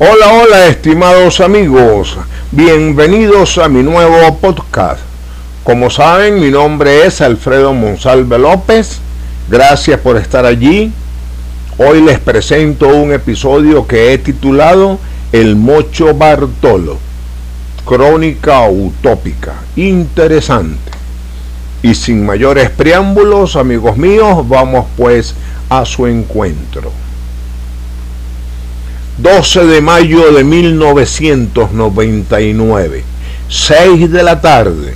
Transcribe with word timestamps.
Hola, 0.00 0.32
hola, 0.32 0.68
estimados 0.68 1.40
amigos. 1.40 2.16
Bienvenidos 2.52 3.58
a 3.58 3.68
mi 3.68 3.82
nuevo 3.82 4.36
podcast. 4.36 5.00
Como 5.64 5.90
saben, 5.90 6.38
mi 6.38 6.52
nombre 6.52 7.04
es 7.04 7.20
Alfredo 7.20 7.74
Monsalve 7.74 8.38
López. 8.38 9.00
Gracias 9.50 9.98
por 9.98 10.16
estar 10.16 10.46
allí. 10.46 10.92
Hoy 11.78 12.00
les 12.00 12.20
presento 12.20 12.86
un 12.86 13.12
episodio 13.12 13.88
que 13.88 14.12
he 14.12 14.18
titulado 14.18 15.00
El 15.32 15.56
Mocho 15.56 16.14
Bartolo. 16.14 16.96
Crónica 17.84 18.68
utópica. 18.68 19.54
Interesante. 19.74 20.92
Y 21.82 21.96
sin 21.96 22.24
mayores 22.24 22.70
preámbulos, 22.70 23.56
amigos 23.56 23.96
míos, 23.96 24.48
vamos 24.48 24.86
pues 24.96 25.34
a 25.68 25.84
su 25.84 26.06
encuentro. 26.06 26.92
12 29.18 29.66
de 29.66 29.80
mayo 29.80 30.32
de 30.32 30.44
1999, 30.44 33.02
6 33.48 34.12
de 34.12 34.22
la 34.22 34.40
tarde. 34.40 34.94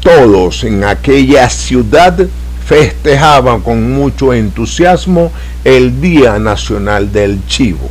Todos 0.00 0.64
en 0.64 0.82
aquella 0.82 1.48
ciudad 1.48 2.18
festejaban 2.66 3.60
con 3.60 3.92
mucho 3.92 4.34
entusiasmo 4.34 5.30
el 5.62 6.00
Día 6.00 6.40
Nacional 6.40 7.12
del 7.12 7.46
Chivo. 7.46 7.88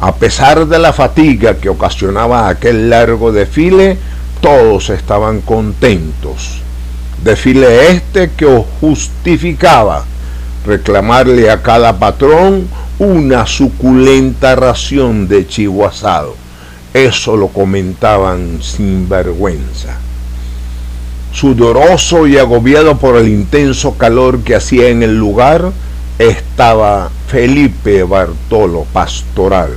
A 0.00 0.16
pesar 0.16 0.66
de 0.66 0.78
la 0.78 0.92
fatiga 0.92 1.56
que 1.56 1.70
ocasionaba 1.70 2.50
aquel 2.50 2.90
largo 2.90 3.32
desfile, 3.32 3.96
todos 4.42 4.90
estaban 4.90 5.40
contentos. 5.40 6.58
Desfile 7.24 7.88
este 7.88 8.32
que 8.32 8.62
justificaba 8.82 10.04
reclamarle 10.66 11.50
a 11.50 11.62
cada 11.62 11.98
patrón 11.98 12.68
una 12.98 13.46
suculenta 13.46 14.54
ración 14.54 15.28
de 15.28 15.46
chivo 15.46 15.86
asado. 15.86 16.36
Eso 16.94 17.36
lo 17.36 17.48
comentaban 17.48 18.58
sin 18.62 19.08
vergüenza. 19.08 19.96
Sudoroso 21.32 22.26
y 22.26 22.36
agobiado 22.36 22.98
por 22.98 23.16
el 23.16 23.28
intenso 23.28 23.96
calor 23.96 24.40
que 24.40 24.54
hacía 24.54 24.88
en 24.88 25.02
el 25.02 25.16
lugar, 25.16 25.72
estaba 26.18 27.10
Felipe 27.28 28.02
Bartolo 28.02 28.84
Pastoral, 28.92 29.70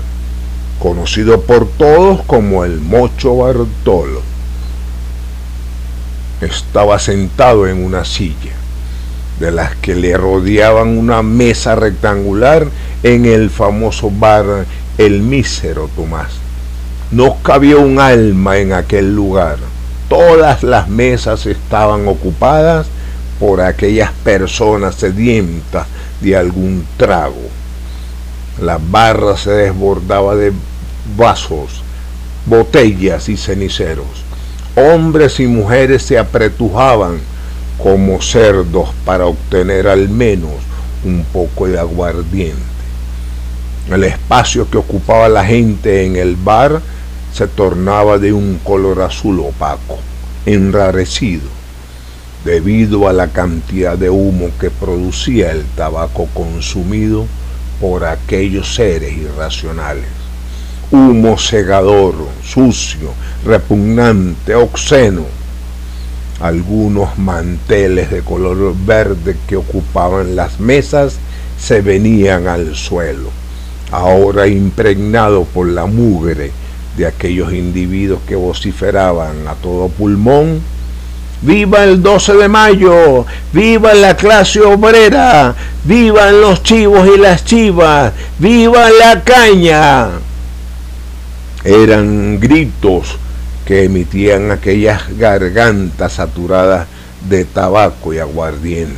conocido 0.79 1.41
por 1.41 1.67
todos 1.69 2.21
como 2.23 2.65
el 2.65 2.81
Mocho 2.81 3.37
Bartolo. 3.37 4.21
Estaba 6.41 6.99
sentado 6.99 7.67
en 7.67 7.83
una 7.83 8.03
silla 8.03 8.51
de 9.39 9.51
las 9.51 9.75
que 9.75 9.95
le 9.95 10.17
rodeaban 10.17 10.97
una 10.97 11.21
mesa 11.21 11.75
rectangular 11.75 12.67
en 13.05 13.27
el 13.27 13.51
famoso 13.51 14.09
bar 14.09 14.65
El 14.97 15.21
Mísero 15.21 15.87
Tomás. 15.95 16.31
No 17.11 17.35
cabía 17.43 17.77
un 17.77 17.99
alma 17.99 18.57
en 18.57 18.73
aquel 18.73 19.13
lugar. 19.15 19.57
Todas 20.09 20.63
las 20.63 20.89
mesas 20.89 21.45
estaban 21.45 22.07
ocupadas 22.07 22.87
por 23.39 23.61
aquellas 23.61 24.11
personas 24.23 24.95
sedientas 24.95 25.85
de 26.19 26.35
algún 26.35 26.83
trago. 26.97 27.47
La 28.59 28.79
barra 28.79 29.37
se 29.37 29.51
desbordaba 29.51 30.35
de 30.35 30.51
vasos, 31.15 31.83
botellas 32.47 33.29
y 33.29 33.37
ceniceros. 33.37 34.25
Hombres 34.75 35.39
y 35.39 35.45
mujeres 35.45 36.01
se 36.01 36.17
apretujaban 36.17 37.19
como 37.77 38.19
cerdos 38.19 38.89
para 39.05 39.27
obtener 39.27 39.87
al 39.87 40.09
menos 40.09 40.53
un 41.03 41.23
poco 41.31 41.67
de 41.67 41.77
aguardiente. 41.77 42.74
El 43.89 44.03
espacio 44.03 44.67
que 44.69 44.77
ocupaba 44.77 45.29
la 45.29 45.45
gente 45.45 46.05
en 46.05 46.15
el 46.15 46.35
bar 46.35 46.81
se 47.31 47.47
tornaba 47.47 48.17
de 48.17 48.33
un 48.33 48.59
color 48.63 49.01
azul 49.01 49.41
opaco, 49.41 49.99
enrarecido, 50.47 51.47
debido 52.43 53.07
a 53.07 53.13
la 53.13 53.27
cantidad 53.27 53.95
de 53.95 54.09
humo 54.09 54.49
que 54.59 54.71
producía 54.71 55.51
el 55.51 55.63
tabaco 55.75 56.27
consumido 56.33 57.27
por 57.79 58.05
aquellos 58.05 58.73
seres 58.73 59.13
irracionales. 59.15 60.09
Humo 60.89 61.37
cegador, 61.37 62.15
sucio, 62.43 63.11
repugnante, 63.45 64.55
obsceno, 64.55 65.25
algunos 66.39 67.17
manteles 67.19 68.09
de 68.09 68.21
color 68.21 68.75
verde 68.85 69.37
que 69.47 69.57
ocupaban 69.57 70.35
las 70.35 70.59
mesas 70.59 71.17
se 71.59 71.81
venían 71.81 72.47
al 72.47 72.75
suelo, 72.75 73.29
ahora 73.91 74.47
impregnado 74.47 75.43
por 75.45 75.67
la 75.67 75.85
mugre 75.85 76.51
de 76.97 77.05
aquellos 77.05 77.53
individuos 77.53 78.21
que 78.27 78.35
vociferaban 78.35 79.47
a 79.47 79.53
todo 79.55 79.89
pulmón. 79.89 80.61
¡Viva 81.41 81.83
el 81.83 82.01
12 82.01 82.33
de 82.35 82.47
mayo! 82.47 83.25
¡Viva 83.51 83.93
la 83.93 84.15
clase 84.15 84.61
obrera! 84.61 85.53
¡Vivan 85.83 86.41
los 86.41 86.63
chivos 86.63 87.07
y 87.13 87.19
las 87.19 87.43
chivas! 87.45 88.13
¡Viva 88.39 88.89
la 88.89 89.21
caña! 89.23 90.09
Eran 91.63 92.39
gritos 92.39 93.17
que 93.65 93.83
emitían 93.83 94.51
aquellas 94.51 95.17
gargantas 95.17 96.13
saturadas 96.13 96.87
de 97.27 97.43
tabaco 97.43 98.13
y 98.13 98.19
aguardiente. 98.19 98.95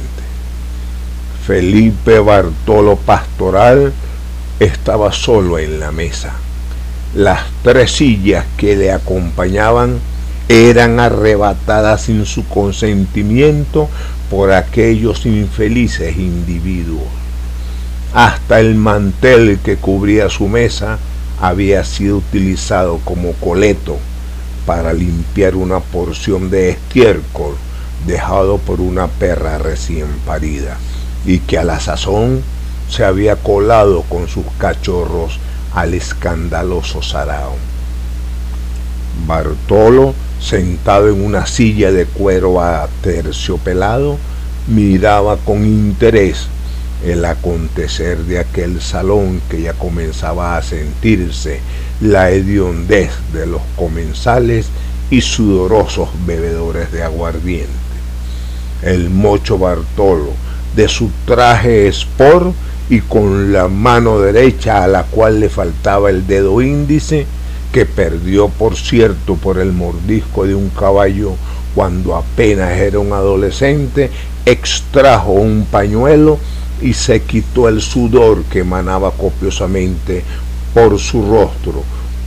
Felipe 1.46 2.20
Bartolo 2.20 2.98
Pastoral 2.98 3.94
estaba 4.60 5.12
solo 5.12 5.60
en 5.60 5.80
la 5.80 5.92
mesa. 5.92 6.34
Las 7.16 7.42
tres 7.64 7.92
sillas 7.92 8.46
que 8.58 8.76
le 8.76 8.92
acompañaban 8.92 10.00
eran 10.50 11.00
arrebatadas 11.00 12.04
sin 12.04 12.26
su 12.26 12.48
consentimiento 12.48 13.90
por 14.30 14.52
aquellos 14.52 15.26
infelices 15.26 16.18
individuos. 16.18 17.08
Hasta 18.14 18.60
el 18.60 18.76
mantel 18.76 19.60
que 19.64 19.78
cubría 19.78 20.30
su 20.30 20.48
mesa 20.48 20.98
había 21.42 21.84
sido 21.84 22.18
utilizado 22.18 23.00
como 23.04 23.34
coleto 23.34 23.98
para 24.66 24.94
limpiar 24.94 25.56
una 25.56 25.80
porción 25.80 26.50
de 26.50 26.70
estiércol 26.72 27.56
dejado 28.06 28.58
por 28.58 28.82
una 28.82 29.08
perra 29.08 29.58
recién 29.58 30.08
parida 30.26 30.78
y 31.26 31.40
que 31.40 31.58
a 31.58 31.64
la 31.64 31.80
sazón 31.80 32.42
se 32.90 33.04
había 33.04 33.36
colado 33.36 34.04
con 34.04 34.28
sus 34.28 34.46
cachorros 34.58 35.40
al 35.74 35.94
escandaloso 35.94 37.02
sarao. 37.02 37.56
Bartolo, 39.26 40.14
sentado 40.40 41.10
en 41.10 41.24
una 41.24 41.46
silla 41.46 41.92
de 41.92 42.06
cuero 42.06 42.62
aterciopelado, 42.62 44.18
miraba 44.68 45.38
con 45.38 45.66
interés 45.66 46.48
el 47.06 47.26
acontecer 47.26 48.18
de 48.20 48.40
aquel 48.40 48.82
salón 48.82 49.42
que 49.50 49.62
ya 49.62 49.74
comenzaba 49.74 50.58
a 50.58 50.64
sentirse 50.64 51.60
la 52.02 52.32
hediondez 52.32 53.12
de 53.34 53.46
los 53.46 53.62
comensales 53.76 54.68
y 55.10 55.22
sudorosos 55.22 56.10
bebedores 56.26 56.92
de 56.92 57.04
aguardiente. 57.04 57.68
El 58.82 59.10
mocho 59.10 59.58
Bartolo, 59.58 60.32
de 60.76 60.88
su 60.88 61.10
traje 61.26 61.88
sport 61.88 62.54
y 62.90 63.02
con 63.02 63.52
la 63.52 63.68
mano 63.68 64.20
derecha 64.20 64.84
a 64.84 64.88
la 64.88 65.04
cual 65.04 65.40
le 65.40 65.50
faltaba 65.50 66.10
el 66.10 66.26
dedo 66.26 66.62
índice, 66.62 67.26
que 67.72 67.86
perdió 67.86 68.48
por 68.50 68.76
cierto 68.76 69.36
por 69.36 69.60
el 69.60 69.74
mordisco 69.74 70.46
de 70.46 70.56
un 70.56 70.70
caballo 70.70 71.34
cuando 71.76 72.16
apenas 72.16 72.72
era 72.78 73.00
un 73.00 73.14
adolescente, 73.14 74.10
extrajo 74.46 75.34
un 75.34 75.68
pañuelo 75.70 76.40
y 76.82 76.94
se 76.94 77.22
quitó 77.22 77.68
el 77.68 77.82
sudor 77.82 78.44
que 78.46 78.60
emanaba 78.60 79.12
copiosamente 79.12 80.24
por 80.74 80.98
su 81.00 81.22
rostro 81.30 81.84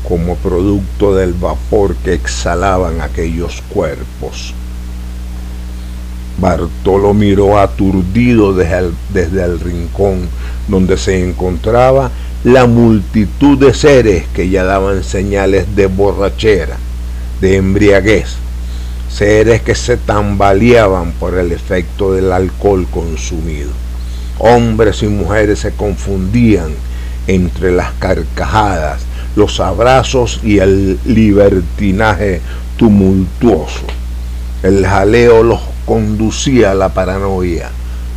como 0.06 0.36
producto 0.36 1.14
del 1.14 1.32
vapor 1.32 1.94
que 1.96 2.14
exhalaban 2.14 3.00
aquellos 3.00 3.62
cuerpos. 3.72 4.54
Bartolo 6.40 7.12
miró 7.12 7.58
aturdido 7.58 8.54
desde 8.54 8.78
el, 8.78 8.94
desde 9.12 9.44
el, 9.44 9.60
rincón 9.60 10.28
donde 10.68 10.96
se 10.96 11.22
encontraba 11.22 12.10
la 12.44 12.66
multitud 12.66 13.58
de 13.58 13.74
seres 13.74 14.24
que 14.34 14.48
ya 14.48 14.64
daban 14.64 15.04
señales 15.04 15.76
de 15.76 15.86
borrachera, 15.86 16.78
de 17.40 17.56
embriaguez, 17.56 18.36
seres 19.10 19.60
que 19.60 19.74
se 19.74 19.98
tambaleaban 19.98 21.12
por 21.12 21.36
el 21.38 21.52
efecto 21.52 22.14
del 22.14 22.32
alcohol 22.32 22.86
consumido. 22.90 23.70
Hombres 24.38 25.02
y 25.02 25.08
mujeres 25.08 25.58
se 25.58 25.72
confundían 25.72 26.70
entre 27.26 27.72
las 27.72 27.92
carcajadas, 27.98 29.02
los 29.36 29.60
abrazos 29.60 30.40
y 30.42 30.58
el 30.58 30.98
libertinaje 31.04 32.40
tumultuoso. 32.78 33.84
El 34.62 34.86
jaleo 34.86 35.42
los 35.42 35.60
conducía 35.90 36.70
a 36.70 36.74
la 36.74 36.90
paranoia. 36.90 37.68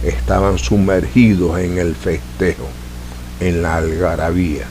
Estaban 0.04 0.60
sumergidos 0.60 1.58
en 1.58 1.80
el 1.80 1.96
festejo, 1.96 2.68
en 3.40 3.64
la 3.64 3.78
algarabía. 3.78 4.66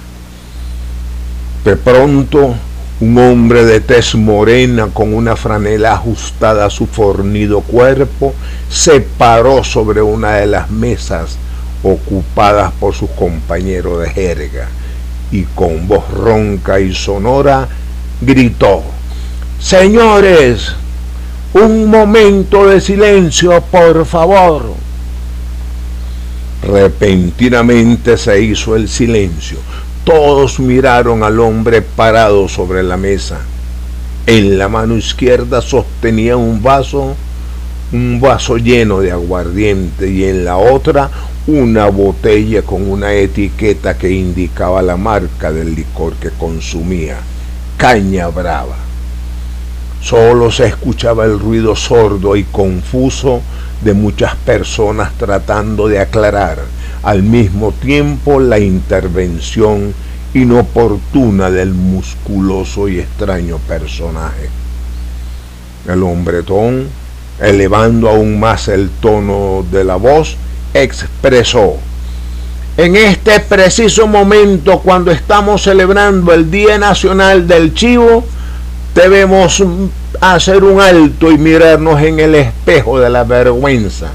De 1.65 1.75
pronto, 1.75 2.55
un 3.01 3.19
hombre 3.19 3.65
de 3.65 3.81
tez 3.81 4.15
morena 4.15 4.87
con 4.95 5.15
una 5.15 5.35
franela 5.35 5.95
ajustada 5.95 6.67
a 6.67 6.71
su 6.71 6.87
fornido 6.87 7.63
cuerpo 7.63 8.35
se 8.69 9.01
paró 9.01 9.65
sobre 9.65 10.01
una 10.01 10.35
de 10.35 10.47
las 10.47 10.71
mesas 10.71 11.39
ocupadas 11.83 12.71
por 12.79 12.95
sus 12.95 13.11
compañeros 13.11 14.01
de 14.01 14.11
jerga 14.11 14.69
y 15.33 15.43
con 15.43 15.89
voz 15.89 16.09
ronca 16.13 16.79
y 16.79 16.95
sonora 16.95 17.67
gritó, 18.21 18.85
Señores, 19.59 20.77
un 21.55 21.87
momento 21.87 22.67
de 22.67 22.81
silencio, 22.81 23.61
por 23.71 24.07
favor. 24.07 24.75
Repentinamente 26.63 28.17
se 28.17 28.41
hizo 28.41 28.77
el 28.77 28.89
silencio. 28.89 29.59
Todos 30.05 30.59
miraron 30.61 31.23
al 31.23 31.39
hombre 31.41 31.83
parado 31.83 32.49
sobre 32.49 32.83
la 32.83 32.97
mesa. 32.97 33.41
En 34.27 34.57
la 34.57 34.69
mano 34.69 34.97
izquierda 34.97 35.61
sostenía 35.61 36.37
un 36.37 36.63
vaso, 36.63 37.17
un 37.93 38.21
vaso 38.21 38.57
lleno 38.57 39.01
de 39.01 39.11
aguardiente 39.11 40.11
y 40.11 40.25
en 40.25 40.45
la 40.45 40.57
otra 40.57 41.11
una 41.47 41.89
botella 41.89 42.63
con 42.63 42.89
una 42.89 43.13
etiqueta 43.15 43.99
que 43.99 44.11
indicaba 44.11 44.81
la 44.81 44.97
marca 44.97 45.51
del 45.51 45.75
licor 45.75 46.15
que 46.15 46.31
consumía, 46.31 47.19
caña 47.77 48.29
brava. 48.29 48.82
Solo 50.03 50.51
se 50.51 50.67
escuchaba 50.67 51.25
el 51.25 51.39
ruido 51.39 51.77
sordo 51.77 52.35
y 52.35 52.43
confuso 52.43 53.41
de 53.83 53.95
muchas 53.95 54.35
personas 54.37 55.13
tratando 55.17 55.87
de 55.87 56.01
aclarar 56.01 56.59
al 57.03 57.23
mismo 57.23 57.73
tiempo 57.73 58.41
la 58.41 58.59
intervención 58.59 59.95
inoportuna 60.35 61.51
del 61.51 61.73
musculoso 61.73 62.89
y 62.89 62.99
extraño 62.99 63.59
personaje. 63.69 64.51
El 65.89 66.03
hombretón, 66.03 66.89
elevando 67.41 68.09
aún 68.09 68.41
más 68.41 68.69
el 68.69 68.91
tono 68.91 69.65
de 69.71 69.85
la 69.85 69.97
voz, 69.97 70.37
expresó, 70.75 71.77
en 72.77 72.97
este 72.97 73.39
preciso 73.41 74.07
momento 74.07 74.79
cuando 74.79 75.11
estamos 75.11 75.63
celebrando 75.63 76.33
el 76.33 76.51
Día 76.51 76.79
Nacional 76.79 77.47
del 77.47 77.75
Chivo, 77.75 78.25
debemos 78.95 79.63
hacer 80.21 80.65
un 80.65 80.81
alto 80.81 81.31
y 81.31 81.39
mirarnos 81.39 82.01
en 82.03 82.21
el 82.21 82.35
espejo 82.35 83.01
de 83.01 83.11
la 83.11 83.25
vergüenza, 83.25 84.13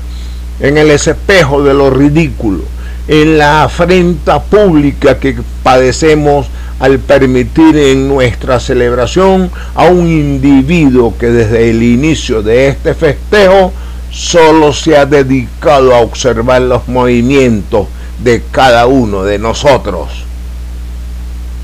en 0.59 0.77
el 0.77 0.91
espejo 0.91 1.63
de 1.63 1.73
lo 1.73 1.89
ridículo, 1.89 2.63
en 3.07 3.37
la 3.37 3.63
afrenta 3.63 4.41
pública 4.43 5.19
que 5.19 5.37
padecemos 5.63 6.47
al 6.79 6.99
permitir 6.99 7.75
en 7.75 8.07
nuestra 8.07 8.59
celebración 8.59 9.49
a 9.73 9.85
un 9.85 10.07
individuo 10.07 11.15
que 11.17 11.27
desde 11.27 11.69
el 11.69 11.81
inicio 11.81 12.43
de 12.43 12.67
este 12.67 12.93
festejo 12.93 13.73
solo 14.11 14.73
se 14.73 14.95
ha 14.95 15.05
dedicado 15.05 15.95
a 15.95 16.01
observar 16.01 16.61
los 16.61 16.87
movimientos 16.87 17.87
de 18.23 18.43
cada 18.51 18.85
uno 18.87 19.23
de 19.23 19.39
nosotros. 19.39 20.26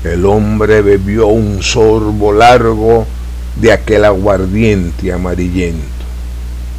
El 0.04 0.26
hombre 0.26 0.82
bebió 0.82 1.26
un 1.28 1.62
sorbo 1.62 2.32
largo 2.32 3.06
de 3.56 3.72
aquel 3.72 4.04
aguardiente 4.04 5.12
amarillento 5.12 5.82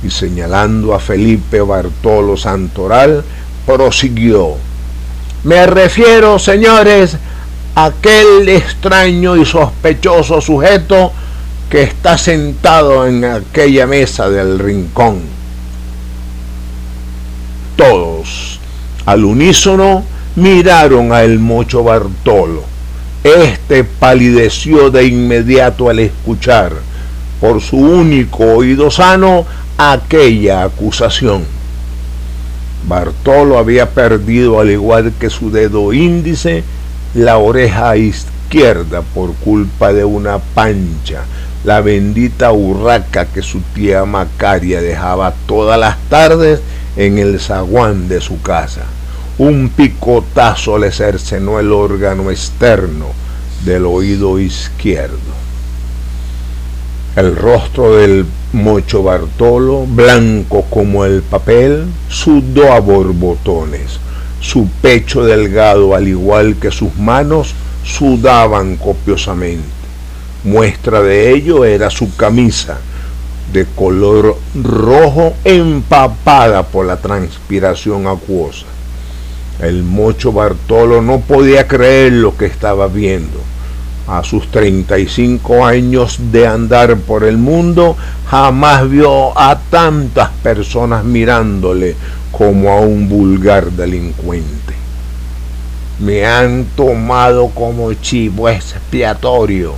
y 0.03 0.11
señalando 0.11 0.93
a 0.93 0.99
Felipe 0.99 1.61
Bartolo 1.61 2.37
Santoral, 2.37 3.23
prosiguió. 3.65 4.53
Me 5.43 5.65
refiero, 5.65 6.37
señores, 6.37 7.17
a 7.73 7.85
aquel 7.85 8.47
extraño 8.47 9.35
y 9.35 9.45
sospechoso 9.45 10.39
sujeto 10.39 11.11
que 11.69 11.83
está 11.83 12.17
sentado 12.17 13.07
en 13.07 13.25
aquella 13.25 13.87
mesa 13.87 14.29
del 14.29 14.59
rincón 14.59 15.35
todos, 17.75 18.59
al 19.05 19.25
unísono, 19.25 20.03
miraron 20.35 21.11
a 21.11 21.23
el 21.23 21.39
mocho 21.39 21.83
Bartolo. 21.83 22.63
Este 23.25 23.83
palideció 23.83 24.91
de 24.91 25.07
inmediato 25.07 25.89
al 25.89 25.97
escuchar, 25.97 26.73
por 27.41 27.59
su 27.59 27.75
único 27.75 28.43
oído 28.43 28.91
sano, 28.91 29.47
aquella 29.79 30.63
acusación. 30.63 31.43
Bartolo 32.87 33.57
había 33.57 33.89
perdido, 33.89 34.59
al 34.59 34.69
igual 34.69 35.11
que 35.19 35.31
su 35.31 35.49
dedo 35.49 35.91
índice, 35.91 36.63
la 37.15 37.39
oreja 37.39 37.97
izquierda 37.97 39.01
por 39.01 39.33
culpa 39.33 39.91
de 39.91 40.05
una 40.05 40.37
pancha, 40.37 41.23
la 41.63 41.81
bendita 41.81 42.51
urraca 42.51 43.25
que 43.25 43.41
su 43.41 43.61
tía 43.73 44.05
Macaria 44.05 44.81
dejaba 44.81 45.33
todas 45.47 45.79
las 45.79 45.97
tardes 46.09 46.61
en 46.95 47.17
el 47.17 47.39
zaguán 47.39 48.07
de 48.07 48.21
su 48.21 48.39
casa. 48.43 48.83
Un 49.37 49.67
picotazo 49.67 50.77
le 50.77 50.93
cercenó 50.93 51.59
el 51.59 51.73
órgano 51.73 52.31
externo 52.31 53.07
del 53.65 53.85
oído 53.85 54.39
izquierdo. 54.39 55.17
El 57.17 57.35
rostro 57.35 57.97
del 57.97 58.25
mocho 58.53 59.03
Bartolo, 59.03 59.85
blanco 59.87 60.63
como 60.69 61.03
el 61.03 61.21
papel, 61.21 61.85
sudó 62.07 62.71
a 62.71 62.79
borbotones. 62.79 63.99
Su 64.39 64.69
pecho 64.81 65.25
delgado, 65.25 65.95
al 65.95 66.07
igual 66.07 66.55
que 66.55 66.71
sus 66.71 66.95
manos, 66.95 67.53
sudaban 67.83 68.77
copiosamente. 68.77 69.65
Muestra 70.45 71.01
de 71.01 71.31
ello 71.31 71.65
era 71.65 71.89
su 71.89 72.15
camisa, 72.15 72.77
de 73.51 73.65
color 73.75 74.37
rojo 74.63 75.33
empapada 75.43 76.63
por 76.63 76.85
la 76.85 76.95
transpiración 76.97 78.07
acuosa. 78.07 78.65
El 79.59 79.83
mocho 79.83 80.31
Bartolo 80.31 81.01
no 81.01 81.19
podía 81.19 81.67
creer 81.67 82.13
lo 82.13 82.35
que 82.37 82.45
estaba 82.45 82.87
viendo. 82.87 83.39
A 84.07 84.23
sus 84.23 84.51
35 84.51 85.65
años 85.65 86.19
de 86.31 86.45
andar 86.45 86.97
por 86.97 87.23
el 87.23 87.37
mundo, 87.37 87.97
jamás 88.27 88.89
vio 88.89 89.37
a 89.37 89.59
tantas 89.69 90.29
personas 90.43 91.03
mirándole 91.03 91.95
como 92.31 92.71
a 92.71 92.81
un 92.81 93.09
vulgar 93.09 93.71
delincuente. 93.71 94.73
Me 95.99 96.25
han 96.25 96.65
tomado 96.75 97.47
como 97.47 97.91
chivo 97.93 98.49
expiatorio 98.49 99.73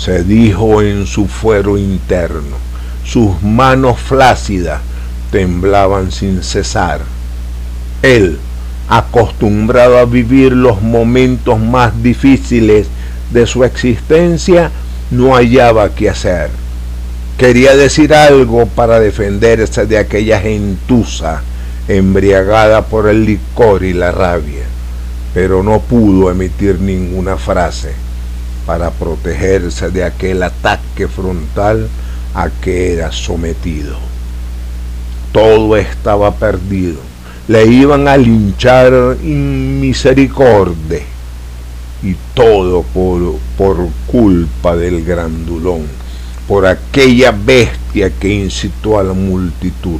se 0.00 0.24
dijo 0.24 0.80
en 0.80 1.06
su 1.06 1.26
fuero 1.26 1.76
interno. 1.76 2.56
Sus 3.04 3.42
manos 3.42 4.00
flácidas 4.00 4.80
temblaban 5.30 6.10
sin 6.10 6.42
cesar. 6.42 7.02
Él, 8.02 8.38
acostumbrado 8.88 9.98
a 9.98 10.04
vivir 10.04 10.52
los 10.52 10.82
momentos 10.82 11.58
más 11.58 12.02
difíciles 12.02 12.88
de 13.30 13.46
su 13.46 13.64
existencia, 13.64 14.70
no 15.10 15.34
hallaba 15.34 15.94
qué 15.94 16.10
hacer. 16.10 16.50
Quería 17.36 17.76
decir 17.76 18.14
algo 18.14 18.66
para 18.66 19.00
defenderse 19.00 19.86
de 19.86 19.98
aquella 19.98 20.40
gentuza 20.40 21.42
embriagada 21.88 22.86
por 22.86 23.08
el 23.08 23.24
licor 23.24 23.82
y 23.84 23.92
la 23.92 24.12
rabia, 24.12 24.64
pero 25.34 25.62
no 25.62 25.80
pudo 25.80 26.30
emitir 26.30 26.80
ninguna 26.80 27.36
frase 27.36 27.92
para 28.66 28.90
protegerse 28.90 29.90
de 29.90 30.04
aquel 30.04 30.42
ataque 30.42 31.08
frontal 31.08 31.88
a 32.34 32.48
que 32.48 32.92
era 32.92 33.10
sometido. 33.10 33.96
Todo 35.32 35.76
estaba 35.76 36.34
perdido. 36.34 37.09
Le 37.50 37.66
iban 37.66 38.06
a 38.06 38.16
linchar 38.16 38.92
misericordia 39.24 41.00
y 42.00 42.14
todo 42.32 42.84
por, 42.94 43.38
por 43.58 43.88
culpa 44.06 44.76
del 44.76 45.04
grandulón, 45.04 45.82
por 46.46 46.64
aquella 46.64 47.32
bestia 47.32 48.10
que 48.10 48.28
incitó 48.28 49.00
a 49.00 49.02
la 49.02 49.14
multitud. 49.14 49.98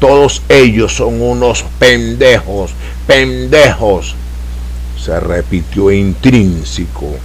Todos 0.00 0.40
ellos 0.48 0.94
son 0.94 1.20
unos 1.20 1.62
pendejos, 1.78 2.70
pendejos, 3.06 4.14
se 4.98 5.20
repitió 5.20 5.90
intrínseco 5.90 7.16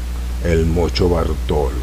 el 0.44 0.66
mocho 0.66 1.08
Bartolo. 1.08 1.83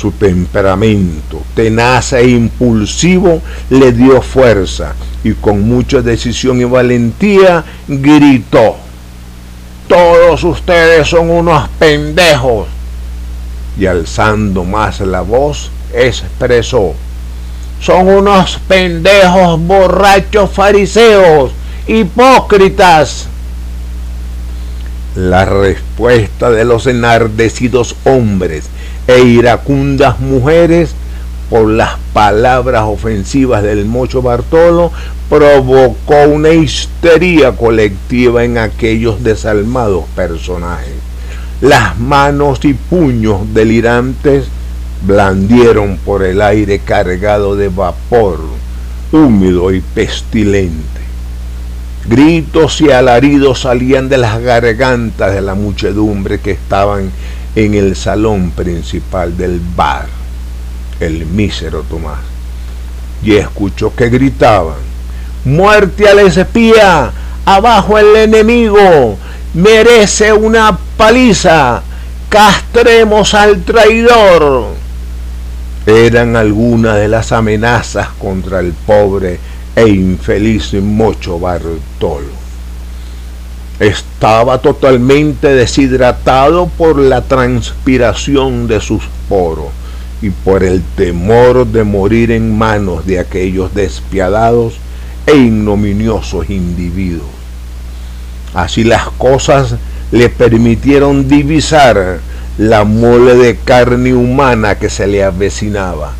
Su 0.00 0.12
temperamento 0.12 1.42
tenaz 1.54 2.14
e 2.14 2.30
impulsivo 2.30 3.42
le 3.68 3.92
dio 3.92 4.22
fuerza 4.22 4.94
y 5.22 5.34
con 5.34 5.68
mucha 5.68 6.00
decisión 6.00 6.58
y 6.58 6.64
valentía 6.64 7.62
gritó, 7.86 8.76
todos 9.88 10.42
ustedes 10.42 11.06
son 11.06 11.28
unos 11.28 11.68
pendejos. 11.78 12.68
Y 13.78 13.84
alzando 13.84 14.64
más 14.64 15.00
la 15.00 15.20
voz, 15.20 15.70
expresó, 15.92 16.94
son 17.78 18.08
unos 18.08 18.58
pendejos 18.66 19.60
borrachos 19.60 20.50
fariseos, 20.50 21.50
hipócritas 21.86 23.28
La 25.14 25.44
respuesta 25.44 26.50
de 26.50 26.64
los 26.64 26.86
enardecidos 26.86 27.96
hombres 28.04 28.64
e 29.10 29.24
iracundas 29.24 30.20
mujeres 30.20 30.94
por 31.48 31.68
las 31.68 31.96
palabras 32.12 32.84
ofensivas 32.84 33.64
del 33.64 33.84
mocho 33.84 34.22
Bartolo 34.22 34.92
provocó 35.28 36.28
una 36.28 36.50
histeria 36.50 37.52
colectiva 37.52 38.44
en 38.44 38.56
aquellos 38.56 39.24
desalmados 39.24 40.04
personajes. 40.14 40.94
Las 41.60 41.98
manos 41.98 42.60
y 42.64 42.74
puños 42.74 43.52
delirantes 43.52 44.44
blandieron 45.04 45.96
por 45.98 46.22
el 46.22 46.40
aire 46.40 46.78
cargado 46.78 47.56
de 47.56 47.68
vapor 47.68 48.38
húmedo 49.10 49.72
y 49.72 49.80
pestilente. 49.80 51.00
Gritos 52.08 52.80
y 52.80 52.92
alaridos 52.92 53.62
salían 53.62 54.08
de 54.08 54.18
las 54.18 54.40
gargantas 54.40 55.34
de 55.34 55.40
la 55.40 55.54
muchedumbre 55.54 56.38
que 56.38 56.52
estaban 56.52 57.10
en 57.54 57.74
el 57.74 57.96
salón 57.96 58.50
principal 58.50 59.36
del 59.36 59.60
bar, 59.76 60.06
el 61.00 61.26
mísero 61.26 61.82
Tomás. 61.82 62.20
Y 63.22 63.34
escuchó 63.34 63.94
que 63.94 64.08
gritaban, 64.08 64.78
muerte 65.44 66.08
al 66.08 66.20
espía, 66.20 67.12
abajo 67.44 67.98
el 67.98 68.16
enemigo, 68.16 69.18
merece 69.54 70.32
una 70.32 70.78
paliza, 70.96 71.82
castremos 72.28 73.34
al 73.34 73.62
traidor 73.62 74.80
eran 75.86 76.36
algunas 76.36 76.96
de 76.96 77.08
las 77.08 77.32
amenazas 77.32 78.08
contra 78.18 78.60
el 78.60 78.72
pobre 78.72 79.38
e 79.74 79.88
infeliz 79.88 80.74
Mocho 80.74 81.38
Bartolo. 81.38 82.39
Estaba 83.80 84.58
totalmente 84.58 85.48
deshidratado 85.48 86.68
por 86.68 86.98
la 86.98 87.22
transpiración 87.22 88.68
de 88.68 88.78
sus 88.78 89.02
poros 89.26 89.68
y 90.20 90.28
por 90.28 90.62
el 90.62 90.82
temor 90.96 91.66
de 91.66 91.82
morir 91.82 92.30
en 92.30 92.58
manos 92.58 93.06
de 93.06 93.18
aquellos 93.18 93.74
despiadados 93.74 94.74
e 95.26 95.34
ignominiosos 95.34 96.50
individuos. 96.50 97.30
Así 98.52 98.84
las 98.84 99.08
cosas 99.16 99.76
le 100.12 100.28
permitieron 100.28 101.26
divisar 101.26 102.20
la 102.58 102.84
mole 102.84 103.34
de 103.36 103.56
carne 103.56 104.12
humana 104.12 104.74
que 104.74 104.90
se 104.90 105.06
le 105.06 105.24
avecinaba. 105.24 106.12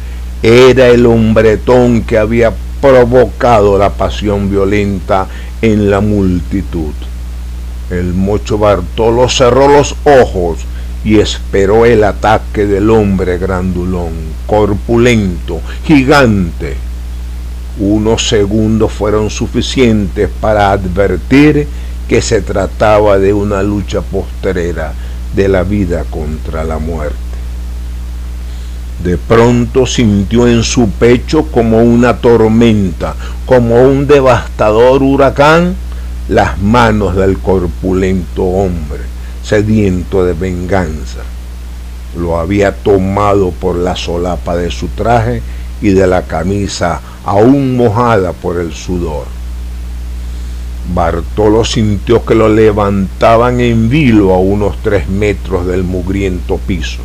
Era 0.43 0.89
el 0.89 1.05
hombretón 1.05 2.05
que 2.05 2.17
había 2.17 2.55
provocado 2.81 3.77
la 3.77 3.91
pasión 3.91 4.51
violenta 4.51 5.27
en 5.61 5.91
la 5.91 6.01
multitud. 6.01 6.95
El 7.91 8.15
mocho 8.15 8.57
Bartolo 8.57 9.29
cerró 9.29 9.67
los 9.67 9.97
ojos 10.05 10.59
y 11.05 11.19
esperó 11.19 11.87
el 11.87 12.05
ataque 12.05 12.67
del 12.67 12.89
hombre 12.91 13.39
grandulón, 13.39 14.13
corpulento, 14.47 15.61
gigante. 15.85 16.77
Unos 17.81 18.29
segundos 18.29 18.93
fueron 18.93 19.29
suficientes 19.31 20.29
para 20.41 20.71
advertir 20.71 21.67
que 22.09 22.23
se 22.23 22.43
trataba 22.43 23.19
de 23.19 23.33
una 23.33 23.63
lucha 23.63 24.03
postrera 24.03 24.93
de 25.35 25.49
la 25.49 25.63
vida 25.63 26.05
contra 26.11 26.65
la 26.65 26.79
muerte. 26.79 27.17
De 29.03 29.17
pronto 29.17 29.87
sintió 29.87 30.47
en 30.47 30.63
su 30.63 30.91
pecho 30.91 31.47
como 31.47 31.83
una 31.83 32.19
tormenta, 32.19 33.15
como 33.47 33.83
un 33.83 34.07
devastador 34.07 35.03
huracán, 35.03 35.75
las 36.31 36.63
manos 36.63 37.17
del 37.17 37.39
corpulento 37.39 38.45
hombre, 38.45 39.01
sediento 39.43 40.25
de 40.25 40.33
venganza. 40.33 41.23
Lo 42.17 42.39
había 42.39 42.73
tomado 42.73 43.51
por 43.51 43.75
la 43.75 43.97
solapa 43.97 44.55
de 44.55 44.71
su 44.71 44.87
traje 44.89 45.43
y 45.83 45.89
de 45.89 46.07
la 46.07 46.23
camisa 46.23 47.01
aún 47.25 47.77
mojada 47.77 48.33
por 48.33 48.61
el 48.61 48.73
sudor 48.73 49.27
Bartolo 50.95 51.65
sintió 51.65 52.25
que 52.25 52.37
lo 52.37 52.49
levantaban 52.49 53.61
en 53.61 53.89
vilo 53.91 54.33
a 54.33 54.39
unos 54.39 54.77
tres 54.85 55.09
metros 55.09 55.67
del 55.67 55.83
mugriento 55.83 56.59
piso. 56.59 57.03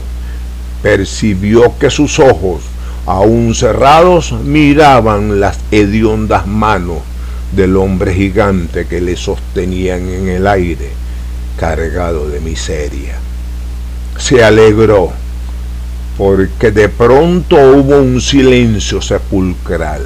Percibió 0.84 1.78
que 1.80 1.90
sus 1.90 2.20
ojos, 2.20 2.62
aún 3.08 3.56
cerrados, 3.56 4.34
miraban 4.44 5.40
las 5.40 5.58
hediondas 5.72 6.46
manos 6.48 7.00
del 7.56 7.78
hombre 7.78 8.14
gigante 8.14 8.86
que 8.86 9.02
le 9.02 9.16
sostenían 9.16 10.08
en 10.10 10.28
el 10.28 10.48
aire, 10.48 10.90
cargado 11.58 12.28
de 12.28 12.40
miseria. 12.42 13.16
Se 14.18 14.44
alegró, 14.44 15.12
porque 16.18 16.72
de 16.72 16.90
pronto 16.90 17.56
hubo 17.56 17.98
un 17.98 18.22
silencio 18.22 19.02
sepulcral. 19.02 20.06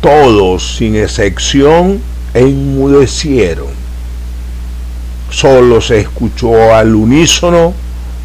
Todos, 0.00 0.76
sin 0.76 0.96
excepción, 0.96 2.00
enmudecieron. 2.34 3.68
Solo 5.30 5.80
se 5.80 6.00
escuchó 6.00 6.74
al 6.74 6.94
unísono 6.94 7.72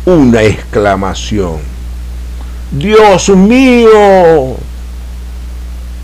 una 0.05 0.43
exclamación. 0.43 1.57
Dios 2.71 3.29
mío. 3.29 4.57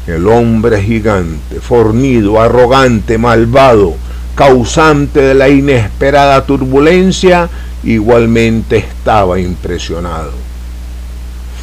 El 0.07 0.27
hombre 0.27 0.81
gigante, 0.81 1.59
fornido, 1.59 2.39
arrogante, 2.39 3.17
malvado, 3.17 3.95
causante 4.35 5.21
de 5.21 5.33
la 5.33 5.49
inesperada 5.49 6.45
turbulencia, 6.45 7.49
igualmente 7.83 8.77
estaba 8.77 9.39
impresionado 9.39 10.45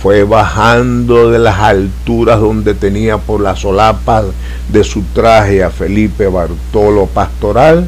fue 0.02 0.24
bajando 0.24 1.30
de 1.30 1.38
las 1.38 1.60
alturas 1.60 2.40
donde 2.40 2.74
tenía 2.74 3.18
por 3.18 3.40
las 3.40 3.60
solapas 3.60 4.24
de 4.68 4.82
su 4.82 5.02
traje 5.14 5.62
a 5.62 5.70
Felipe 5.70 6.26
Bartolo 6.26 7.06
Pastoral 7.06 7.86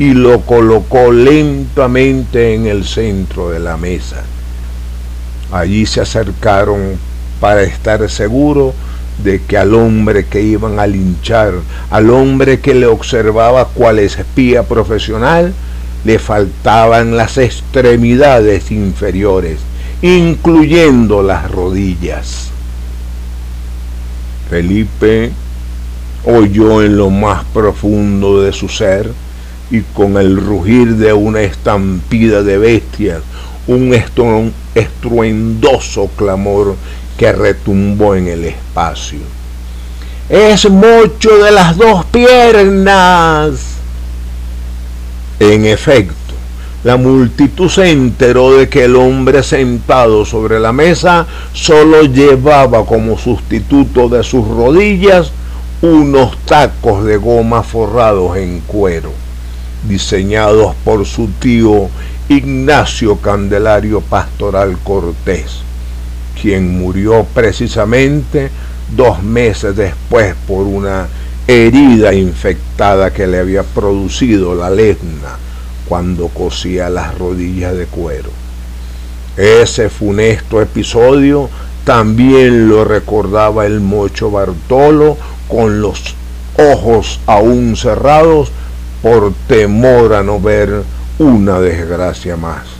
y 0.00 0.12
lo 0.12 0.40
colocó 0.40 1.12
lentamente 1.12 2.56
en 2.56 2.66
el 2.66 2.84
centro 2.84 3.50
de 3.50 3.60
la 3.60 3.76
mesa. 3.76 4.24
Allí 5.52 5.86
se 5.86 6.00
acercaron 6.00 6.98
para 7.40 7.62
estar 7.62 8.10
seguro 8.10 8.74
de 9.22 9.40
que 9.42 9.56
al 9.56 9.74
hombre 9.74 10.26
que 10.26 10.42
iban 10.42 10.78
a 10.78 10.86
linchar, 10.86 11.54
al 11.90 12.10
hombre 12.10 12.60
que 12.60 12.74
le 12.74 12.86
observaba 12.86 13.68
cual 13.68 13.98
espía 13.98 14.62
profesional, 14.62 15.52
le 16.04 16.18
faltaban 16.18 17.16
las 17.16 17.38
extremidades 17.38 18.70
inferiores 18.70 19.58
incluyendo 20.02 21.22
las 21.22 21.50
rodillas. 21.50 22.50
Felipe 24.50 25.32
oyó 26.24 26.82
en 26.82 26.96
lo 26.96 27.10
más 27.10 27.44
profundo 27.46 28.42
de 28.42 28.52
su 28.52 28.68
ser 28.68 29.10
y 29.70 29.80
con 29.80 30.16
el 30.16 30.36
rugir 30.36 30.96
de 30.96 31.12
una 31.12 31.42
estampida 31.42 32.42
de 32.42 32.58
bestias, 32.58 33.22
un 33.66 33.92
estruendoso 34.74 36.08
clamor 36.16 36.76
que 37.16 37.32
retumbó 37.32 38.14
en 38.14 38.28
el 38.28 38.44
espacio. 38.44 39.20
Es 40.28 40.68
mucho 40.68 41.36
de 41.38 41.52
las 41.52 41.76
dos 41.76 42.04
piernas. 42.06 43.60
En 45.38 45.66
efecto, 45.66 46.34
la 46.82 46.96
multitud 46.96 47.68
se 47.68 47.90
enteró 47.90 48.56
de 48.56 48.68
que 48.68 48.84
el 48.84 48.96
hombre 48.96 49.42
sentado 49.42 50.24
sobre 50.24 50.60
la 50.60 50.72
mesa 50.72 51.26
solo 51.52 52.02
llevaba 52.02 52.84
como 52.86 53.18
sustituto 53.18 54.08
de 54.08 54.22
sus 54.22 54.46
rodillas 54.46 55.32
unos 55.82 56.38
tacos 56.46 57.04
de 57.04 57.16
goma 57.16 57.62
forrados 57.62 58.36
en 58.36 58.60
cuero, 58.60 59.10
diseñados 59.88 60.74
por 60.84 61.04
su 61.06 61.28
tío 61.38 61.88
Ignacio 62.28 63.16
Candelario 63.16 64.00
Pastoral 64.00 64.78
Cortés, 64.82 65.65
quien 66.40 66.78
murió 66.78 67.26
precisamente 67.34 68.50
dos 68.94 69.22
meses 69.22 69.76
después 69.76 70.34
por 70.46 70.66
una 70.66 71.08
herida 71.46 72.12
infectada 72.12 73.12
que 73.12 73.26
le 73.26 73.38
había 73.38 73.62
producido 73.62 74.54
la 74.54 74.70
lesna 74.70 75.38
cuando 75.88 76.28
cosía 76.28 76.90
las 76.90 77.16
rodillas 77.18 77.76
de 77.76 77.86
cuero. 77.86 78.30
Ese 79.36 79.90
funesto 79.90 80.60
episodio 80.60 81.48
también 81.84 82.68
lo 82.68 82.84
recordaba 82.84 83.66
el 83.66 83.80
mocho 83.80 84.30
Bartolo 84.30 85.16
con 85.48 85.80
los 85.80 86.14
ojos 86.58 87.20
aún 87.26 87.76
cerrados 87.76 88.50
por 89.02 89.32
temor 89.46 90.14
a 90.14 90.22
no 90.22 90.40
ver 90.40 90.82
una 91.18 91.60
desgracia 91.60 92.36
más. 92.36 92.75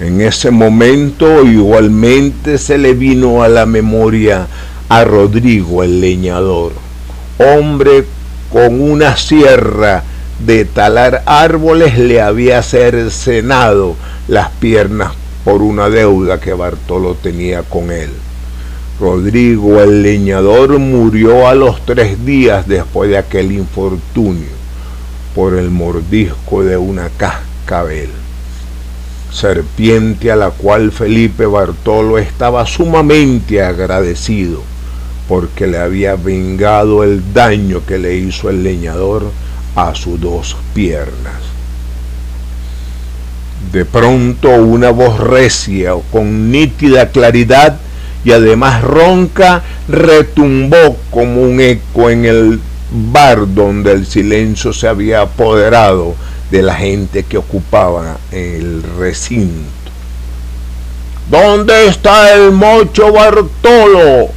En 0.00 0.20
ese 0.20 0.50
momento 0.50 1.44
igualmente 1.44 2.58
se 2.58 2.78
le 2.78 2.94
vino 2.94 3.42
a 3.42 3.48
la 3.48 3.66
memoria 3.66 4.48
a 4.88 5.04
Rodrigo 5.04 5.82
el 5.82 6.00
leñador, 6.00 6.72
hombre 7.38 8.04
con 8.50 8.80
una 8.80 9.16
sierra 9.16 10.02
de 10.44 10.64
talar 10.64 11.22
árboles 11.26 11.98
le 11.98 12.20
había 12.20 12.62
cercenado 12.62 13.96
las 14.28 14.50
piernas 14.50 15.12
por 15.44 15.62
una 15.62 15.88
deuda 15.88 16.40
que 16.40 16.52
Bartolo 16.52 17.14
tenía 17.14 17.62
con 17.62 17.90
él. 17.90 18.10
Rodrigo 19.00 19.80
el 19.80 20.02
leñador 20.02 20.78
murió 20.78 21.48
a 21.48 21.54
los 21.54 21.84
tres 21.84 22.24
días 22.24 22.68
después 22.68 23.10
de 23.10 23.18
aquel 23.18 23.52
infortunio 23.52 24.62
por 25.34 25.54
el 25.54 25.70
mordisco 25.70 26.62
de 26.62 26.76
una 26.76 27.08
cascabel, 27.16 28.10
serpiente 29.32 30.30
a 30.30 30.36
la 30.36 30.50
cual 30.50 30.92
Felipe 30.92 31.46
Bartolo 31.46 32.18
estaba 32.18 32.66
sumamente 32.66 33.62
agradecido 33.62 34.62
porque 35.28 35.66
le 35.66 35.78
había 35.78 36.16
vengado 36.16 37.02
el 37.04 37.32
daño 37.32 37.80
que 37.86 37.98
le 37.98 38.16
hizo 38.16 38.50
el 38.50 38.62
leñador 38.62 39.30
a 39.74 39.94
sus 39.94 40.20
dos 40.20 40.56
piernas. 40.74 41.40
De 43.72 43.84
pronto 43.84 44.50
una 44.50 44.90
voz 44.90 45.18
recia 45.18 45.94
con 46.10 46.50
nítida 46.50 47.10
claridad 47.10 47.78
y 48.24 48.32
además 48.32 48.82
ronca 48.82 49.62
retumbó 49.88 50.98
como 51.10 51.42
un 51.42 51.60
eco 51.60 52.10
en 52.10 52.24
el 52.24 52.60
bar 52.92 53.52
donde 53.54 53.92
el 53.92 54.06
silencio 54.06 54.72
se 54.72 54.88
había 54.88 55.22
apoderado 55.22 56.14
de 56.50 56.62
la 56.62 56.74
gente 56.74 57.24
que 57.24 57.38
ocupaba 57.38 58.18
el 58.30 58.82
recinto. 58.98 59.70
¿Dónde 61.30 61.86
está 61.86 62.34
el 62.34 62.52
mocho 62.52 63.12
Bartolo? 63.12 64.28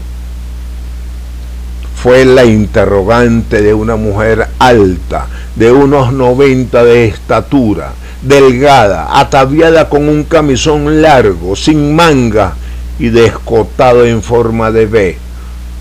Fue 1.96 2.24
la 2.24 2.46
interrogante 2.46 3.62
de 3.62 3.74
una 3.74 3.98
mujer 3.98 4.48
alta, 4.60 5.28
de 5.56 5.72
unos 5.72 6.14
90 6.14 6.86
de 6.86 7.06
estatura, 7.06 7.92
delgada, 8.22 9.20
ataviada 9.20 9.90
con 9.90 10.08
un 10.08 10.24
camisón 10.24 11.02
largo, 11.02 11.56
sin 11.56 11.96
manga 11.96 12.54
y 13.00 13.10
descotado 13.10 14.06
en 14.06 14.22
forma 14.22 14.72
de 14.72 14.86
B, 14.86 15.18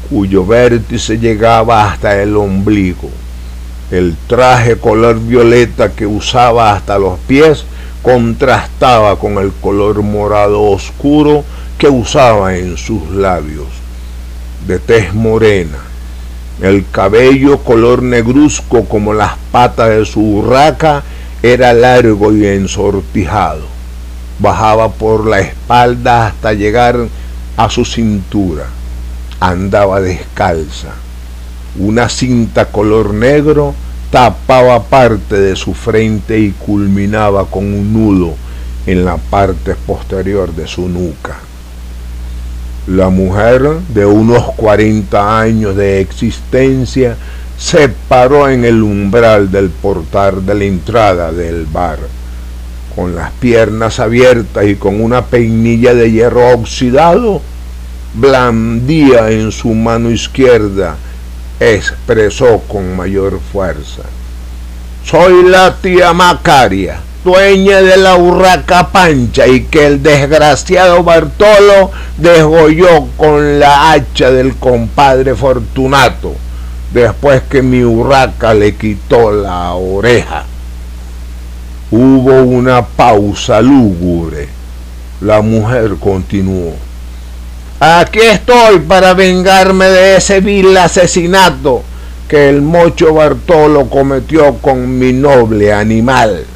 cuyo 0.09 0.47
vértice 0.47 1.19
llegaba 1.19 1.91
hasta 1.91 2.23
el 2.23 2.37
ombligo. 2.37 3.11
El 3.91 4.17
traje 4.27 4.77
color 4.77 5.21
violeta 5.21 5.93
que 5.93 6.07
usaba 6.07 6.73
hasta 6.73 6.99
los 6.99 7.19
pies 7.21 7.65
contrastaba 8.03 9.17
con 9.19 9.39
el 9.39 9.53
color 9.53 10.03
morado 10.03 10.63
oscuro 10.63 11.45
que 11.79 11.89
usaba 11.89 12.57
en 12.57 12.77
sus 12.77 13.11
labios. 13.11 13.67
De 14.67 14.79
tez 14.79 15.15
morena, 15.15 15.79
el 16.63 16.85
cabello 16.91 17.59
color 17.59 18.03
negruzco 18.03 18.85
como 18.85 19.13
las 19.13 19.33
patas 19.51 19.91
de 19.91 20.07
su 20.07 20.21
urraca 20.21 21.03
era 21.43 21.73
largo 21.73 22.33
y 22.33 22.47
ensortijado. 22.47 23.63
Bajaba 24.39 24.93
por 24.93 25.27
la 25.27 25.41
espalda 25.41 26.27
hasta 26.27 26.53
llegar 26.53 27.09
a 27.57 27.71
su 27.71 27.85
cintura. 27.85 28.67
Andaba 29.41 30.01
descalza. 30.01 30.93
Una 31.79 32.09
cinta 32.09 32.67
color 32.67 33.13
negro 33.13 33.75
tapaba 34.11 34.85
parte 34.85 35.37
de 35.39 35.57
su 35.57 35.75
frente 35.75 36.39
y 36.39 36.53
culminaba 36.53 37.47
con 37.47 37.65
un 37.65 37.93
nudo 37.93 38.35
en 38.87 39.05
la 39.05 39.17
parte 39.17 39.75
posterior 39.75 40.55
de 40.55 40.67
su 40.67 40.89
nuca. 40.89 41.37
La 42.87 43.09
mujer, 43.09 43.63
de 43.95 44.05
unos 44.05 44.53
40 44.57 45.41
años 45.41 45.75
de 45.75 46.01
existencia, 46.01 47.17
se 47.59 47.89
paró 47.89 48.49
en 48.49 48.65
el 48.65 48.83
umbral 48.83 49.51
del 49.51 49.71
portal 49.71 50.45
de 50.45 50.55
la 50.55 50.65
entrada 50.65 51.33
del 51.33 51.65
bar, 51.65 51.99
con 52.95 53.15
las 53.15 53.31
piernas 53.33 54.01
abiertas 54.01 54.67
y 54.67 54.77
con 54.77 55.03
una 55.03 55.25
peinilla 55.25 55.95
de 55.95 56.11
hierro 56.13 56.51
oxidado, 56.51 57.41
blandía 58.15 59.31
en 59.31 59.53
su 59.53 59.75
mano 59.75 60.11
izquierda, 60.11 60.97
expresó 61.61 62.61
con 62.69 62.97
mayor 62.97 63.41
fuerza. 63.53 64.03
Soy 65.05 65.45
la 65.45 65.77
tía 65.77 66.13
Macaria 66.13 67.01
dueña 67.25 67.81
de 67.81 67.97
la 67.97 68.17
urraca 68.17 68.89
pancha 68.89 69.47
y 69.47 69.63
que 69.63 69.87
el 69.87 70.03
desgraciado 70.03 71.03
Bartolo 71.03 71.91
desgolló 72.19 73.07
con 73.17 73.59
la 73.59 73.93
hacha 73.93 74.31
del 74.31 74.55
compadre 74.57 75.35
Fortunato 75.35 76.35
después 76.93 77.43
que 77.43 77.63
mi 77.63 77.83
urraca 77.83 78.53
le 78.55 78.77
quitó 78.77 79.33
la 79.33 79.73
oreja. 79.73 80.45
Hubo 81.91 82.43
una 82.43 82.85
pausa 82.85 83.61
lúgubre. 83.61 84.49
La 85.21 85.41
mujer 85.41 85.97
continuó. 85.99 86.75
Aquí 87.81 88.21
estoy 88.21 88.79
para 88.79 89.15
vengarme 89.15 89.87
de 89.87 90.17
ese 90.17 90.41
vil 90.41 90.77
asesinato 90.77 91.83
que 92.29 92.49
el 92.49 92.63
mocho 92.63 93.13
Bartolo 93.13 93.91
cometió 93.91 94.55
con 94.59 94.99
mi 94.99 95.13
noble 95.13 95.73
animal. 95.73 96.47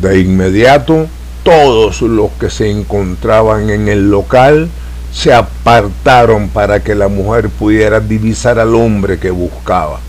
De 0.00 0.20
inmediato, 0.20 1.06
todos 1.42 2.00
los 2.00 2.30
que 2.40 2.48
se 2.48 2.70
encontraban 2.70 3.68
en 3.68 3.88
el 3.88 4.10
local 4.10 4.70
se 5.12 5.34
apartaron 5.34 6.48
para 6.48 6.82
que 6.82 6.94
la 6.94 7.08
mujer 7.08 7.50
pudiera 7.50 8.00
divisar 8.00 8.58
al 8.58 8.74
hombre 8.74 9.18
que 9.18 9.30
buscaba. 9.30 10.00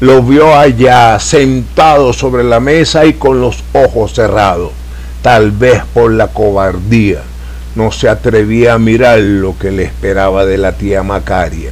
Lo 0.00 0.22
vio 0.22 0.56
allá 0.56 1.18
sentado 1.18 2.12
sobre 2.12 2.44
la 2.44 2.60
mesa 2.60 3.04
y 3.04 3.14
con 3.14 3.40
los 3.40 3.64
ojos 3.72 4.14
cerrados, 4.14 4.70
tal 5.20 5.50
vez 5.50 5.82
por 5.92 6.12
la 6.12 6.28
cobardía. 6.28 7.22
No 7.74 7.92
se 7.92 8.08
atrevía 8.08 8.74
a 8.74 8.78
mirar 8.78 9.20
lo 9.20 9.56
que 9.58 9.70
le 9.70 9.84
esperaba 9.84 10.44
de 10.44 10.58
la 10.58 10.72
tía 10.72 11.02
Macaria, 11.02 11.70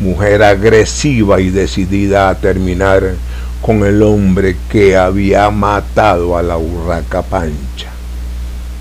mujer 0.00 0.42
agresiva 0.42 1.40
y 1.40 1.50
decidida 1.50 2.28
a 2.28 2.34
terminar 2.36 3.14
con 3.60 3.84
el 3.84 4.02
hombre 4.02 4.56
que 4.70 4.96
había 4.96 5.50
matado 5.50 6.36
a 6.36 6.42
la 6.42 6.56
urraca 6.56 7.22
pancha. 7.22 7.90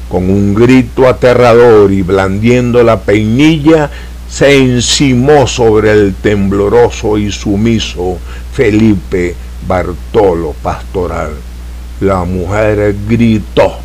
Con 0.10 0.30
un 0.30 0.54
grito 0.54 1.08
aterrador 1.08 1.91
y 1.91 2.02
blandiendo 2.02 2.82
la 2.84 3.02
peinilla, 3.02 3.89
se 4.30 4.58
encimó 4.58 5.47
sobre 5.47 5.91
el 5.91 6.13
tembloroso 6.15 7.17
y 7.17 7.32
sumiso 7.32 8.17
Felipe 8.54 9.36
Bartolo 9.67 10.54
Pastoral. 10.62 11.32
La 12.02 12.23
mujer 12.23 12.95
gritó, 13.08 13.80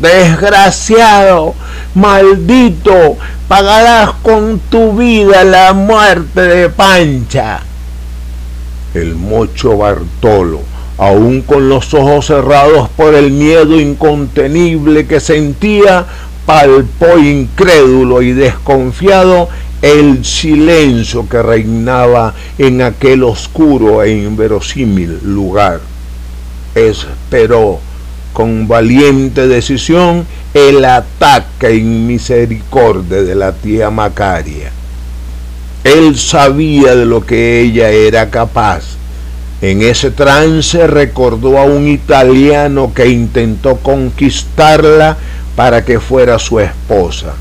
Desgraciado, 0.00 1.54
maldito, 1.94 3.16
pagarás 3.46 4.12
con 4.22 4.58
tu 4.70 4.92
vida 4.94 5.44
la 5.44 5.72
muerte 5.72 6.40
de 6.40 6.68
Pancha 6.68 7.62
el 8.94 9.14
mocho 9.14 9.76
Bartolo, 9.76 10.60
aún 10.98 11.42
con 11.42 11.68
los 11.68 11.94
ojos 11.94 12.26
cerrados 12.26 12.88
por 12.90 13.14
el 13.14 13.30
miedo 13.30 13.78
incontenible 13.78 15.06
que 15.06 15.20
sentía, 15.20 16.06
palpó 16.44 17.18
incrédulo 17.18 18.22
y 18.22 18.32
desconfiado 18.32 19.48
el 19.82 20.24
silencio 20.24 21.28
que 21.28 21.40
reinaba 21.40 22.34
en 22.58 22.82
aquel 22.82 23.22
oscuro 23.22 24.02
e 24.02 24.12
inverosímil 24.12 25.20
lugar. 25.22 25.80
Esperó 26.74 27.80
con 28.32 28.68
valiente 28.68 29.48
decisión 29.48 30.26
el 30.54 30.84
ataque 30.84 31.74
inmisericordia 31.74 33.22
de 33.22 33.34
la 33.34 33.52
tía 33.52 33.90
Macaria 33.90 34.72
él 35.84 36.18
sabía 36.18 36.94
de 36.94 37.06
lo 37.06 37.24
que 37.24 37.60
ella 37.60 37.88
era 37.88 38.30
capaz. 38.30 38.84
En 39.62 39.82
ese 39.82 40.10
trance 40.10 40.86
recordó 40.86 41.58
a 41.58 41.64
un 41.64 41.88
italiano 41.88 42.92
que 42.94 43.08
intentó 43.08 43.76
conquistarla 43.76 45.16
para 45.56 45.84
que 45.84 45.98
fuera 45.98 46.38
su 46.38 46.60
esposa. 46.60 47.34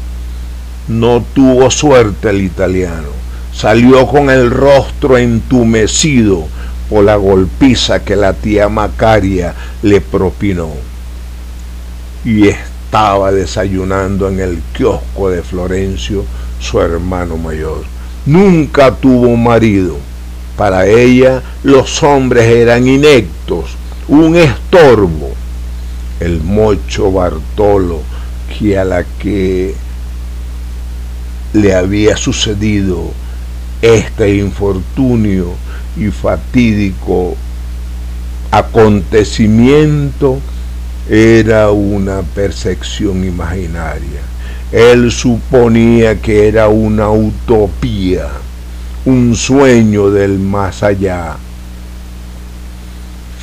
No 0.87 1.23
tuvo 1.33 1.69
suerte 1.69 2.29
el 2.29 2.41
italiano. 2.41 3.09
Salió 3.53 4.07
con 4.07 4.29
el 4.29 4.51
rostro 4.51 5.17
entumecido 5.17 6.47
por 6.89 7.03
la 7.03 7.15
golpiza 7.15 8.03
que 8.03 8.15
la 8.15 8.33
tía 8.33 8.69
Macaria 8.69 9.53
le 9.81 10.01
propinó. 10.01 10.69
Y 12.25 12.47
estaba 12.47 13.31
desayunando 13.31 14.27
en 14.27 14.39
el 14.39 14.61
kiosco 14.73 15.29
de 15.29 15.43
Florencio, 15.43 16.25
su 16.59 16.81
hermano 16.81 17.37
mayor 17.37 17.99
nunca 18.25 18.91
tuvo 18.95 19.35
marido. 19.35 19.97
Para 20.57 20.85
ella 20.85 21.41
los 21.63 22.03
hombres 22.03 22.45
eran 22.45 22.87
inectos, 22.87 23.75
un 24.07 24.35
estorbo. 24.35 25.31
El 26.19 26.41
mocho 26.43 27.11
Bartolo, 27.11 28.01
que 28.57 28.77
a 28.77 28.83
la 28.83 29.05
que 29.05 29.73
le 31.53 31.73
había 31.73 32.17
sucedido 32.17 33.11
este 33.81 34.35
infortunio 34.35 35.53
y 35.99 36.11
fatídico 36.11 37.35
acontecimiento 38.51 40.39
era 41.09 41.71
una 41.71 42.21
percepción 42.21 43.23
imaginaria. 43.23 44.21
Él 44.71 45.11
suponía 45.11 46.21
que 46.21 46.47
era 46.47 46.67
una 46.67 47.09
utopía, 47.09 48.27
un 49.05 49.35
sueño 49.35 50.09
del 50.11 50.39
más 50.39 50.83
allá. 50.83 51.37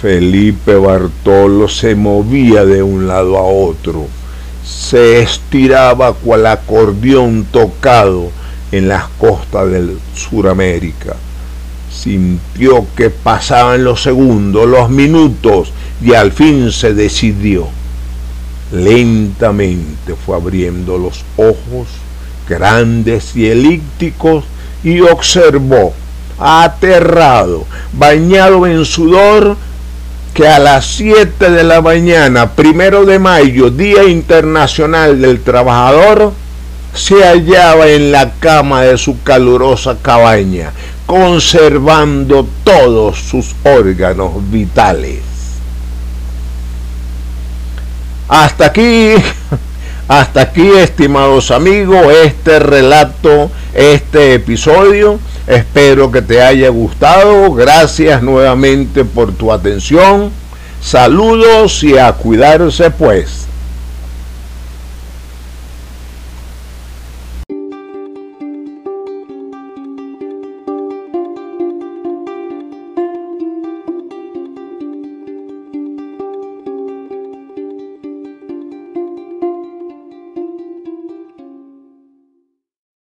Felipe 0.00 0.76
Bartolo 0.76 1.68
se 1.68 1.94
movía 1.94 2.64
de 2.64 2.82
un 2.82 3.08
lado 3.08 3.38
a 3.38 3.42
otro, 3.42 4.06
se 4.64 5.20
estiraba 5.20 6.12
cual 6.14 6.46
acordeón 6.46 7.46
tocado 7.50 8.30
en 8.70 8.88
las 8.88 9.08
costas 9.18 9.70
de 9.70 9.96
Suramérica 10.14 11.16
Sintió 11.96 12.87
que 12.94 13.11
pasaban 13.11 13.85
los 13.85 14.02
segundos, 14.02 14.68
los 14.68 14.90
minutos 14.90 15.72
y 16.02 16.14
al 16.14 16.32
fin 16.32 16.70
se 16.70 16.92
decidió. 16.94 17.66
Lentamente 18.72 20.14
fue 20.14 20.37
abriendo 20.37 20.98
los 20.98 21.24
ojos 21.37 21.88
grandes 22.48 23.35
y 23.35 23.46
elípticos 23.46 24.44
y 24.85 25.00
observó, 25.00 25.94
aterrado, 26.38 27.64
bañado 27.92 28.66
en 28.66 28.85
sudor, 28.85 29.56
que 30.35 30.46
a 30.46 30.59
las 30.59 30.87
7 30.87 31.50
de 31.50 31.64
la 31.64 31.80
mañana, 31.80 32.52
primero 32.52 33.06
de 33.06 33.18
mayo, 33.18 33.70
Día 33.70 34.04
Internacional 34.04 35.20
del 35.20 35.40
Trabajador, 35.40 36.35
se 36.92 37.22
hallaba 37.22 37.88
en 37.88 38.12
la 38.12 38.32
cama 38.35 38.82
de 38.82 38.98
su 38.98 39.22
calurosa 39.22 39.96
cabaña, 40.02 40.72
conservando 41.06 42.46
todos 42.64 43.18
sus 43.18 43.54
órganos 43.64 44.32
vitales. 44.50 45.20
Hasta 48.28 48.66
aquí, 48.66 49.14
hasta 50.08 50.40
aquí, 50.42 50.68
estimados 50.68 51.52
amigos, 51.52 52.06
este 52.24 52.58
relato, 52.58 53.50
este 53.72 54.34
episodio. 54.34 55.20
Espero 55.46 56.10
que 56.10 56.22
te 56.22 56.42
haya 56.42 56.68
gustado. 56.70 57.52
Gracias 57.54 58.20
nuevamente 58.20 59.04
por 59.04 59.32
tu 59.32 59.52
atención. 59.52 60.30
Saludos 60.80 61.84
y 61.84 61.96
a 61.96 62.12
cuidarse 62.12 62.90
pues. 62.90 63.45